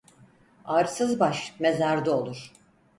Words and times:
Ağrısız 0.65 1.19
baş 1.19 1.55
mezarda 1.59 2.17
olur. 2.17 2.51